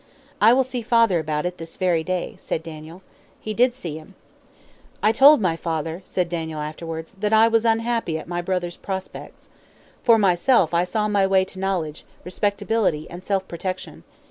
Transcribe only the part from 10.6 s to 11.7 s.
I saw my way to